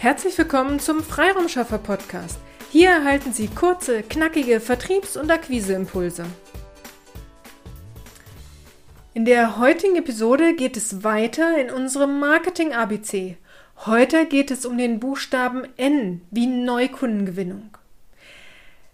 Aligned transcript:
Herzlich 0.00 0.38
willkommen 0.38 0.80
zum 0.80 1.02
Freiraumschaffer 1.02 1.76
Podcast. 1.76 2.38
Hier 2.70 2.88
erhalten 2.88 3.34
Sie 3.34 3.48
kurze, 3.48 4.02
knackige 4.02 4.58
Vertriebs- 4.58 5.18
und 5.18 5.30
Akquiseimpulse. 5.30 6.24
In 9.12 9.26
der 9.26 9.58
heutigen 9.58 9.96
Episode 9.96 10.54
geht 10.54 10.78
es 10.78 11.04
weiter 11.04 11.58
in 11.58 11.68
unserem 11.68 12.18
Marketing 12.18 12.72
ABC. 12.72 13.36
Heute 13.84 14.24
geht 14.24 14.50
es 14.50 14.64
um 14.64 14.78
den 14.78 15.00
Buchstaben 15.00 15.68
N 15.76 16.22
wie 16.30 16.46
Neukundengewinnung. 16.46 17.76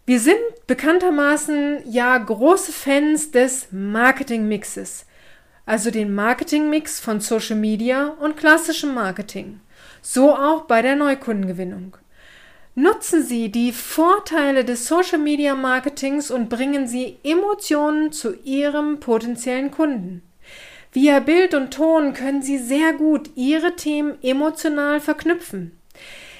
Wir 0.07 0.19
sind 0.19 0.41
bekanntermaßen 0.67 1.89
ja 1.89 2.19
große 2.19 2.73
Fans 2.73 3.31
des 3.31 3.69
Marketingmixes, 3.71 5.07
also 5.67 5.93
den 5.93 6.13
Marketingmix 6.13 6.99
von 6.99 7.21
Social 7.21 7.55
Media 7.55 8.09
und 8.19 8.37
klassischem 8.37 8.93
Marketing. 8.93 9.61
So 10.09 10.37
auch 10.37 10.67
bei 10.67 10.83
der 10.83 10.95
Neukundengewinnung. 10.95 11.97
Nutzen 12.77 13.25
Sie 13.25 13.51
die 13.51 13.73
Vorteile 13.73 14.65
des 14.65 14.87
Social 14.87 15.19
Media 15.19 15.57
Marketings 15.57 16.31
und 16.31 16.49
bringen 16.49 16.87
Sie 16.87 17.19
Emotionen 17.25 18.13
zu 18.13 18.37
Ihrem 18.45 19.01
potenziellen 19.01 19.73
Kunden. 19.73 20.23
Via 20.93 21.19
Bild 21.19 21.55
und 21.55 21.75
Ton 21.75 22.13
können 22.13 22.41
Sie 22.41 22.57
sehr 22.57 22.93
gut 22.93 23.31
Ihre 23.35 23.75
Themen 23.75 24.17
emotional 24.23 25.01
verknüpfen, 25.01 25.77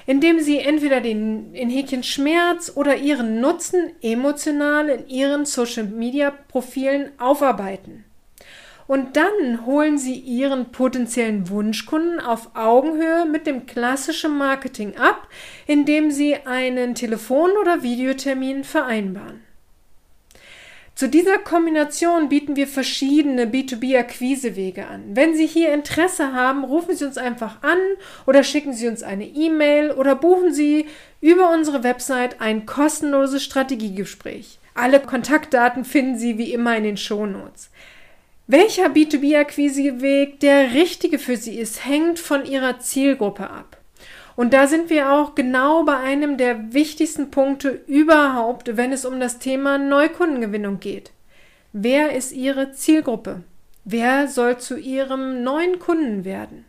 indem 0.05 0.39
Sie 0.39 0.59
entweder 0.59 1.01
den 1.01 1.53
in 1.53 1.69
Häkchen 1.69 2.03
Schmerz 2.03 2.71
oder 2.73 2.95
Ihren 2.95 3.41
Nutzen 3.41 3.91
emotional 4.01 4.87
in 4.87 5.09
Ihren 5.09 5.45
Social 5.45 5.87
Media 5.87 6.31
Profilen 6.31 7.11
aufarbeiten. 7.19 8.05
Und 8.87 9.17
dann 9.17 9.65
holen 9.65 9.97
Sie 9.97 10.15
Ihren 10.15 10.71
potenziellen 10.71 11.49
Wunschkunden 11.49 12.19
auf 12.21 12.55
Augenhöhe 12.55 13.25
mit 13.25 13.45
dem 13.45 13.65
klassischen 13.65 14.37
Marketing 14.37 14.95
ab, 14.95 15.27
indem 15.67 16.09
Sie 16.09 16.35
einen 16.45 16.95
Telefon- 16.95 17.57
oder 17.61 17.83
Videotermin 17.83 18.63
vereinbaren. 18.63 19.41
Zu 20.97 21.07
dieser 21.07 21.37
Kombination 21.37 22.27
bieten 22.27 22.55
wir 22.55 22.65
verschiedene 22.65 23.45
B2B-Akquisewege 23.45 24.87
an. 24.87 25.03
Wenn 25.15 25.35
Sie 25.35 25.45
hier 25.45 25.71
Interesse 25.71 26.33
haben, 26.33 26.63
rufen 26.63 26.95
Sie 26.95 27.05
uns 27.05 27.19
einfach 27.19 27.61
an 27.61 27.77
oder 28.25 28.43
schicken 28.43 28.73
Sie 28.73 28.87
uns 28.87 29.03
eine 29.03 29.27
E-Mail 29.27 29.91
oder 29.91 30.15
buchen 30.15 30.51
Sie 30.51 30.87
über 31.21 31.51
unsere 31.53 31.83
Website 31.83 32.41
ein 32.41 32.65
kostenloses 32.65 33.43
Strategiegespräch. 33.43 34.57
Alle 34.73 34.99
Kontaktdaten 34.99 35.85
finden 35.85 36.17
Sie 36.17 36.39
wie 36.39 36.51
immer 36.51 36.75
in 36.75 36.83
den 36.83 36.97
Shownotes. 36.97 37.69
Welcher 38.49 38.85
B2B-Akquiseweg 38.85 40.39
der 40.39 40.73
richtige 40.73 41.19
für 41.19 41.35
Sie 41.35 41.59
ist, 41.59 41.85
hängt 41.85 42.17
von 42.17 42.45
Ihrer 42.45 42.79
Zielgruppe 42.79 43.49
ab. 43.49 43.77
Und 44.37 44.53
da 44.53 44.67
sind 44.67 44.89
wir 44.89 45.11
auch 45.11 45.35
genau 45.35 45.83
bei 45.83 45.97
einem 45.97 46.37
der 46.37 46.71
wichtigsten 46.73 47.29
Punkte 47.29 47.81
überhaupt, 47.87 48.77
wenn 48.77 48.93
es 48.93 49.03
um 49.03 49.19
das 49.19 49.39
Thema 49.39 49.77
Neukundengewinnung 49.77 50.79
geht. 50.79 51.11
Wer 51.73 52.15
ist 52.15 52.31
Ihre 52.31 52.71
Zielgruppe? 52.71 53.43
Wer 53.83 54.29
soll 54.29 54.57
zu 54.59 54.77
Ihrem 54.77 55.43
neuen 55.43 55.79
Kunden 55.79 56.23
werden? 56.23 56.63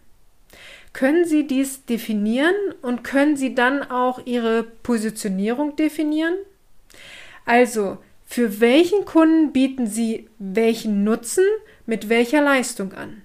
Können 0.92 1.26
Sie 1.26 1.46
dies 1.46 1.84
definieren 1.84 2.56
und 2.82 3.04
können 3.04 3.36
Sie 3.36 3.54
dann 3.54 3.88
auch 3.88 4.26
Ihre 4.26 4.64
Positionierung 4.64 5.76
definieren? 5.76 6.34
Also, 7.44 7.98
für 8.30 8.60
welchen 8.60 9.06
Kunden 9.06 9.52
bieten 9.52 9.86
Sie 9.86 10.28
welchen 10.38 11.02
Nutzen 11.02 11.46
mit 11.86 12.10
welcher 12.10 12.42
Leistung 12.42 12.92
an? 12.92 13.22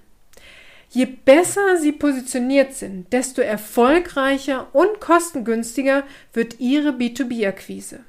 Je 0.92 1.06
besser 1.06 1.76
Sie 1.78 1.92
positioniert 1.92 2.74
sind, 2.74 3.12
desto 3.12 3.42
erfolgreicher 3.42 4.74
und 4.74 5.02
kostengünstiger 5.02 6.04
wird 6.32 6.62
Ihre 6.62 6.92
B2B-Akquise. 6.92 8.00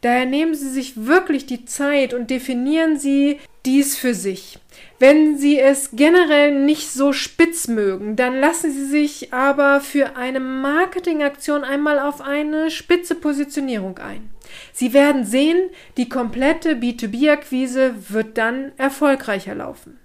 Daher 0.00 0.26
nehmen 0.26 0.54
Sie 0.54 0.68
sich 0.68 1.06
wirklich 1.06 1.46
die 1.46 1.64
Zeit 1.64 2.14
und 2.14 2.30
definieren 2.30 2.98
Sie 2.98 3.38
dies 3.64 3.96
für 3.96 4.14
sich. 4.14 4.58
Wenn 4.98 5.38
Sie 5.38 5.58
es 5.58 5.90
generell 5.92 6.64
nicht 6.64 6.90
so 6.90 7.12
spitz 7.12 7.68
mögen, 7.68 8.16
dann 8.16 8.38
lassen 8.40 8.70
Sie 8.70 8.86
sich 8.86 9.32
aber 9.32 9.80
für 9.80 10.16
eine 10.16 10.40
Marketingaktion 10.40 11.64
einmal 11.64 11.98
auf 11.98 12.20
eine 12.20 12.70
spitze 12.70 13.14
Positionierung 13.14 13.98
ein. 13.98 14.30
Sie 14.72 14.92
werden 14.92 15.24
sehen, 15.24 15.70
die 15.96 16.08
komplette 16.08 16.74
B2B-Akquise 16.74 17.94
wird 18.10 18.38
dann 18.38 18.72
erfolgreicher 18.76 19.54
laufen. 19.54 19.98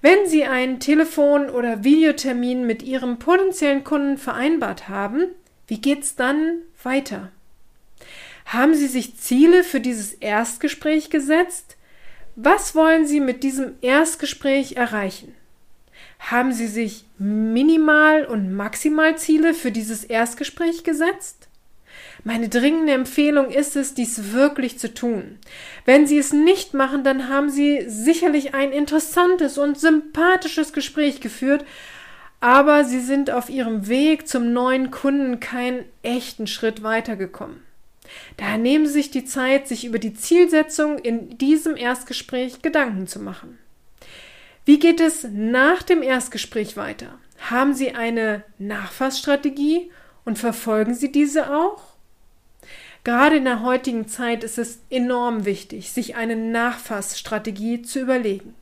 Wenn 0.00 0.26
Sie 0.26 0.44
einen 0.44 0.80
Telefon- 0.80 1.48
oder 1.48 1.84
Videotermin 1.84 2.66
mit 2.66 2.82
Ihrem 2.82 3.18
potenziellen 3.18 3.84
Kunden 3.84 4.18
vereinbart 4.18 4.88
haben, 4.88 5.26
wie 5.68 5.80
geht's 5.80 6.16
dann 6.16 6.62
weiter? 6.82 7.30
Haben 8.46 8.74
Sie 8.74 8.86
sich 8.86 9.16
Ziele 9.16 9.64
für 9.64 9.80
dieses 9.80 10.12
Erstgespräch 10.12 11.10
gesetzt? 11.10 11.76
Was 12.36 12.74
wollen 12.74 13.06
Sie 13.06 13.20
mit 13.20 13.42
diesem 13.42 13.74
Erstgespräch 13.82 14.76
erreichen? 14.76 15.34
Haben 16.18 16.52
Sie 16.52 16.66
sich 16.66 17.04
Minimal- 17.18 18.24
und 18.24 18.54
Maximalziele 18.54 19.54
für 19.54 19.70
dieses 19.70 20.04
Erstgespräch 20.04 20.84
gesetzt? 20.84 21.48
Meine 22.24 22.48
dringende 22.48 22.92
Empfehlung 22.92 23.50
ist 23.50 23.74
es, 23.74 23.94
dies 23.94 24.32
wirklich 24.32 24.78
zu 24.78 24.94
tun. 24.94 25.38
Wenn 25.84 26.06
Sie 26.06 26.18
es 26.18 26.32
nicht 26.32 26.72
machen, 26.72 27.02
dann 27.04 27.28
haben 27.28 27.50
Sie 27.50 27.84
sicherlich 27.88 28.54
ein 28.54 28.70
interessantes 28.72 29.58
und 29.58 29.78
sympathisches 29.78 30.72
Gespräch 30.72 31.20
geführt, 31.20 31.64
aber 32.40 32.84
Sie 32.84 33.00
sind 33.00 33.30
auf 33.30 33.50
Ihrem 33.50 33.88
Weg 33.88 34.28
zum 34.28 34.52
neuen 34.52 34.90
Kunden 34.90 35.40
keinen 35.40 35.84
echten 36.02 36.46
Schritt 36.46 36.82
weitergekommen. 36.82 37.60
Daher 38.36 38.58
nehmen 38.58 38.86
Sie 38.86 38.92
sich 38.92 39.10
die 39.10 39.24
Zeit, 39.24 39.68
sich 39.68 39.84
über 39.84 39.98
die 39.98 40.14
Zielsetzung 40.14 40.98
in 40.98 41.38
diesem 41.38 41.76
Erstgespräch 41.76 42.62
Gedanken 42.62 43.06
zu 43.06 43.20
machen. 43.20 43.58
Wie 44.64 44.78
geht 44.78 45.00
es 45.00 45.26
nach 45.30 45.82
dem 45.82 46.02
Erstgespräch 46.02 46.76
weiter? 46.76 47.18
Haben 47.38 47.74
Sie 47.74 47.94
eine 47.94 48.44
Nachfassstrategie 48.58 49.90
und 50.24 50.38
verfolgen 50.38 50.94
Sie 50.94 51.10
diese 51.10 51.52
auch? 51.52 51.82
Gerade 53.04 53.36
in 53.36 53.44
der 53.44 53.62
heutigen 53.62 54.06
Zeit 54.06 54.44
ist 54.44 54.58
es 54.58 54.78
enorm 54.88 55.44
wichtig, 55.44 55.90
sich 55.90 56.14
eine 56.14 56.36
Nachfassstrategie 56.36 57.82
zu 57.82 58.00
überlegen. 58.00 58.54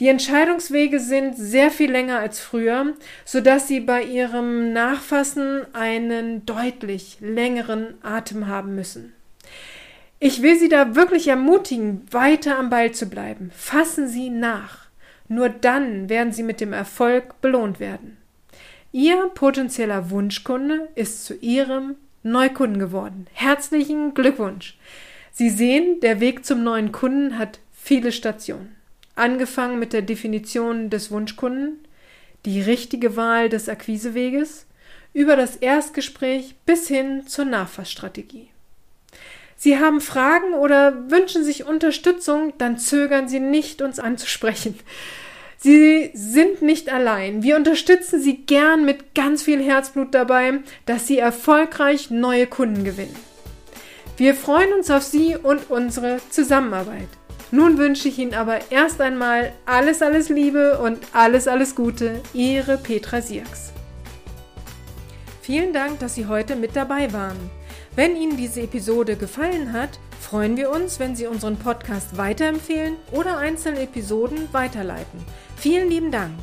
Die 0.00 0.06
Entscheidungswege 0.06 1.00
sind 1.00 1.36
sehr 1.36 1.72
viel 1.72 1.90
länger 1.90 2.20
als 2.20 2.38
früher, 2.38 2.94
sodass 3.24 3.66
Sie 3.66 3.80
bei 3.80 4.02
Ihrem 4.04 4.72
Nachfassen 4.72 5.62
einen 5.74 6.46
deutlich 6.46 7.18
längeren 7.20 7.94
Atem 8.02 8.46
haben 8.46 8.76
müssen. 8.76 9.12
Ich 10.20 10.40
will 10.42 10.56
Sie 10.56 10.68
da 10.68 10.94
wirklich 10.94 11.26
ermutigen, 11.26 12.06
weiter 12.10 12.58
am 12.58 12.70
Ball 12.70 12.92
zu 12.92 13.06
bleiben. 13.06 13.50
Fassen 13.56 14.06
Sie 14.06 14.30
nach. 14.30 14.86
Nur 15.26 15.48
dann 15.48 16.08
werden 16.08 16.32
Sie 16.32 16.44
mit 16.44 16.60
dem 16.60 16.72
Erfolg 16.72 17.40
belohnt 17.40 17.80
werden. 17.80 18.16
Ihr 18.92 19.30
potenzieller 19.34 20.10
Wunschkunde 20.10 20.88
ist 20.94 21.24
zu 21.24 21.34
Ihrem 21.34 21.96
Neukunden 22.22 22.78
geworden. 22.78 23.26
Herzlichen 23.32 24.14
Glückwunsch! 24.14 24.76
Sie 25.32 25.50
sehen, 25.50 26.00
der 26.00 26.20
Weg 26.20 26.44
zum 26.44 26.64
neuen 26.64 26.90
Kunden 26.90 27.38
hat 27.38 27.60
viele 27.72 28.10
Stationen. 28.10 28.77
Angefangen 29.18 29.78
mit 29.78 29.92
der 29.92 30.02
Definition 30.02 30.90
des 30.90 31.10
Wunschkunden, 31.10 31.80
die 32.44 32.60
richtige 32.60 33.16
Wahl 33.16 33.48
des 33.48 33.68
Akquiseweges, 33.68 34.66
über 35.12 35.34
das 35.34 35.56
Erstgespräch 35.56 36.54
bis 36.64 36.86
hin 36.86 37.26
zur 37.26 37.44
Nachfassstrategie. 37.44 38.50
Sie 39.56 39.78
haben 39.78 40.00
Fragen 40.00 40.54
oder 40.54 41.10
wünschen 41.10 41.42
sich 41.42 41.64
Unterstützung, 41.64 42.52
dann 42.58 42.78
zögern 42.78 43.28
Sie 43.28 43.40
nicht, 43.40 43.82
uns 43.82 43.98
anzusprechen. 43.98 44.78
Sie 45.56 46.12
sind 46.14 46.62
nicht 46.62 46.88
allein. 46.88 47.42
Wir 47.42 47.56
unterstützen 47.56 48.20
Sie 48.20 48.36
gern 48.36 48.84
mit 48.84 49.16
ganz 49.16 49.42
viel 49.42 49.60
Herzblut 49.60 50.14
dabei, 50.14 50.60
dass 50.86 51.08
Sie 51.08 51.18
erfolgreich 51.18 52.10
neue 52.10 52.46
Kunden 52.46 52.84
gewinnen. 52.84 53.16
Wir 54.16 54.36
freuen 54.36 54.72
uns 54.74 54.92
auf 54.92 55.02
Sie 55.02 55.34
und 55.34 55.68
unsere 55.70 56.20
Zusammenarbeit. 56.30 57.08
Nun 57.50 57.78
wünsche 57.78 58.08
ich 58.08 58.18
Ihnen 58.18 58.34
aber 58.34 58.70
erst 58.70 59.00
einmal 59.00 59.52
alles, 59.64 60.02
alles 60.02 60.28
Liebe 60.28 60.78
und 60.78 60.98
alles, 61.12 61.48
alles 61.48 61.74
Gute. 61.74 62.20
Ihre 62.34 62.76
Petra 62.76 63.22
Sierks. 63.22 63.72
Vielen 65.40 65.72
Dank, 65.72 65.98
dass 66.00 66.14
Sie 66.14 66.26
heute 66.26 66.56
mit 66.56 66.76
dabei 66.76 67.10
waren. 67.14 67.38
Wenn 67.96 68.16
Ihnen 68.16 68.36
diese 68.36 68.60
Episode 68.60 69.16
gefallen 69.16 69.72
hat, 69.72 69.98
freuen 70.20 70.58
wir 70.58 70.70
uns, 70.70 71.00
wenn 71.00 71.16
Sie 71.16 71.26
unseren 71.26 71.56
Podcast 71.56 72.18
weiterempfehlen 72.18 72.96
oder 73.12 73.38
einzelne 73.38 73.80
Episoden 73.80 74.52
weiterleiten. 74.52 75.24
Vielen 75.56 75.88
lieben 75.88 76.12
Dank. 76.12 76.34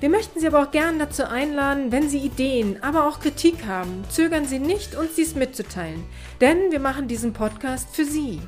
Wir 0.00 0.10
möchten 0.10 0.38
Sie 0.38 0.46
aber 0.46 0.62
auch 0.62 0.70
gern 0.70 0.98
dazu 0.98 1.24
einladen, 1.24 1.90
wenn 1.90 2.10
Sie 2.10 2.18
Ideen, 2.18 2.82
aber 2.82 3.08
auch 3.08 3.18
Kritik 3.18 3.66
haben, 3.66 4.04
zögern 4.10 4.44
Sie 4.44 4.58
nicht, 4.58 4.94
uns 4.94 5.14
dies 5.14 5.34
mitzuteilen, 5.34 6.04
denn 6.42 6.70
wir 6.70 6.80
machen 6.80 7.08
diesen 7.08 7.32
Podcast 7.32 7.96
für 7.96 8.04
Sie. 8.04 8.40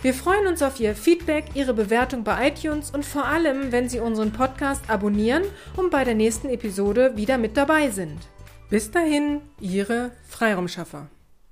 Wir 0.00 0.14
freuen 0.14 0.46
uns 0.46 0.62
auf 0.62 0.78
Ihr 0.78 0.94
Feedback, 0.94 1.46
Ihre 1.54 1.74
Bewertung 1.74 2.22
bei 2.22 2.48
iTunes 2.48 2.92
und 2.92 3.04
vor 3.04 3.24
allem, 3.24 3.72
wenn 3.72 3.88
Sie 3.88 3.98
unseren 3.98 4.32
Podcast 4.32 4.88
abonnieren 4.88 5.42
und 5.76 5.90
bei 5.90 6.04
der 6.04 6.14
nächsten 6.14 6.48
Episode 6.50 7.16
wieder 7.16 7.36
mit 7.36 7.56
dabei 7.56 7.90
sind. 7.90 8.16
Bis 8.70 8.92
dahin, 8.92 9.40
Ihre 9.58 10.12
Freiraumschaffer. 10.28 11.08